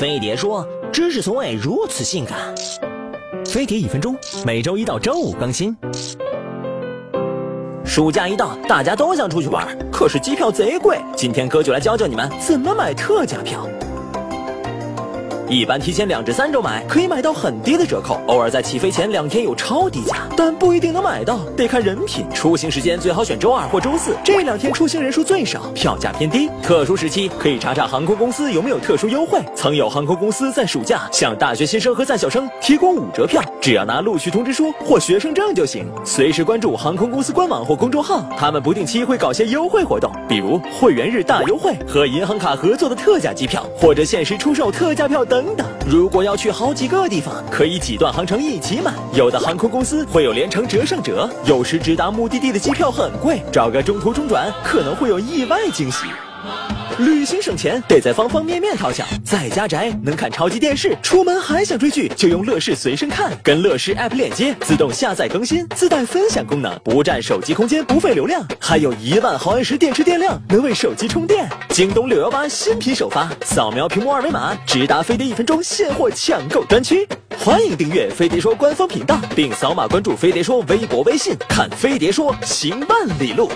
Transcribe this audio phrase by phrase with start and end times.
[0.00, 2.36] 飞碟说：“知识从未如此性感。”
[3.46, 5.76] 飞碟一分钟，每周一到周五更新。
[7.84, 10.98] 暑假一到，大家都想出去玩，可是机票贼贵。
[11.14, 13.68] 今天哥就来教教你们怎么买特价票。
[15.48, 22.24] 一般提前两至三周买，可以买到很低的折扣；偶尔在起飞前两天有超低价，但不一定能买到，得看人品。
[22.32, 26.48] 出行时间最好选周二或周四，这两天出行人数最少，票价偏低。
[26.62, 29.38] 特殊时期可以查查航空公司有没有特殊优惠。
[29.54, 35.86] 曾有航空公司在暑假向大学新生和在校生提供五折票，只要拿录取通知书或学生证就行。
[36.06, 45.33] 随时关注航空公司官网或公众号，他们不定期会搞些优惠活动，比如会员日大优惠和银行卡合作的特价机票，或者限时出售特价票等。
[45.34, 48.94] 等等，如果要去好几个地方，可以几段航程一起买。
[49.14, 56.06] 有的航空公司会有连程折上折，有时直达目的地的机票很贵，找个中途中转可能会有意外惊喜。
[56.98, 59.04] 旅行省钱，得在方方面面掏钱。
[59.24, 71.48] 在家宅能看超级电视，出门还想追剧，就用乐视随身看，跟乐视 App 链接，自动下载更新，自带分享功能，不占手机空间，不费流量，还有一万毫安时电池电量，能为手机充电。
[71.70, 77.08] 京东六幺八新品首发，扫描屏幕二维码，直达飞碟一分钟现货抢购专区。
[77.36, 83.50] 欢迎订阅飞碟说官方频道，并扫码关注飞碟说微博、微信，看飞碟说行万里路。